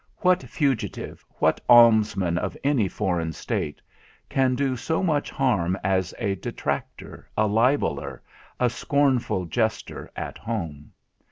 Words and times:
What 0.21 0.41
fugitive, 0.41 1.23
what 1.37 1.61
almsman 1.69 2.39
of 2.39 2.57
any 2.63 2.87
foreign 2.87 3.33
state, 3.33 3.83
can 4.29 4.55
do 4.55 4.75
so 4.75 5.03
much 5.03 5.29
harm 5.29 5.77
as 5.83 6.11
a 6.17 6.33
detractor, 6.33 7.29
a 7.37 7.45
libeller, 7.47 8.23
a 8.59 8.71
scornful 8.71 9.45
jester 9.45 10.09
at 10.15 10.39
home? 10.39 10.91